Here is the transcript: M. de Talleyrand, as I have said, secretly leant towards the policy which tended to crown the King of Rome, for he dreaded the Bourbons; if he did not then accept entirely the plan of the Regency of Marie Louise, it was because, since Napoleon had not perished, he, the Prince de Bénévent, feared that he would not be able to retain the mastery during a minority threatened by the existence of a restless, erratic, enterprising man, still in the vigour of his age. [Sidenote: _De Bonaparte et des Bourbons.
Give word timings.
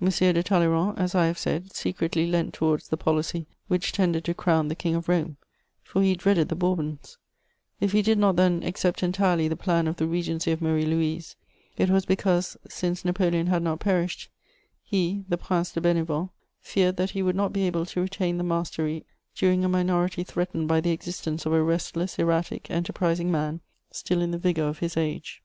M. 0.00 0.08
de 0.08 0.42
Talleyrand, 0.42 0.98
as 0.98 1.14
I 1.14 1.26
have 1.26 1.36
said, 1.36 1.74
secretly 1.74 2.26
leant 2.26 2.54
towards 2.54 2.88
the 2.88 2.96
policy 2.96 3.46
which 3.66 3.92
tended 3.92 4.24
to 4.24 4.32
crown 4.32 4.68
the 4.68 4.74
King 4.74 4.94
of 4.94 5.10
Rome, 5.10 5.36
for 5.82 6.00
he 6.02 6.14
dreaded 6.14 6.48
the 6.48 6.56
Bourbons; 6.56 7.18
if 7.78 7.92
he 7.92 8.00
did 8.00 8.16
not 8.18 8.36
then 8.36 8.62
accept 8.62 9.02
entirely 9.02 9.46
the 9.46 9.56
plan 9.56 9.86
of 9.86 9.96
the 9.96 10.06
Regency 10.06 10.52
of 10.52 10.62
Marie 10.62 10.86
Louise, 10.86 11.36
it 11.76 11.90
was 11.90 12.06
because, 12.06 12.56
since 12.66 13.04
Napoleon 13.04 13.48
had 13.48 13.62
not 13.62 13.78
perished, 13.80 14.30
he, 14.82 15.26
the 15.28 15.36
Prince 15.36 15.70
de 15.72 15.82
Bénévent, 15.82 16.30
feared 16.62 16.96
that 16.96 17.10
he 17.10 17.22
would 17.22 17.36
not 17.36 17.52
be 17.52 17.66
able 17.66 17.84
to 17.84 18.00
retain 18.00 18.38
the 18.38 18.44
mastery 18.44 19.04
during 19.34 19.66
a 19.66 19.68
minority 19.68 20.24
threatened 20.24 20.66
by 20.66 20.80
the 20.80 20.92
existence 20.92 21.44
of 21.44 21.52
a 21.52 21.62
restless, 21.62 22.18
erratic, 22.18 22.70
enterprising 22.70 23.30
man, 23.30 23.60
still 23.90 24.22
in 24.22 24.30
the 24.30 24.38
vigour 24.38 24.66
of 24.68 24.78
his 24.78 24.96
age. 24.96 24.96
[Sidenote: 24.96 25.02
_De 25.02 25.04
Bonaparte 25.04 25.18
et 25.18 25.44
des - -
Bourbons. - -